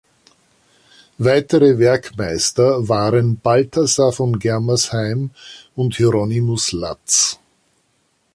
[1.19, 5.29] Weitere Werkmeister waren Balthasar von Germersheim
[5.75, 7.37] und Hieronymus Latz.